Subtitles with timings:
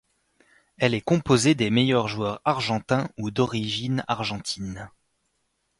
[0.79, 4.89] Elle est composée des meilleurs joueurs argentins ou d'origine argentine.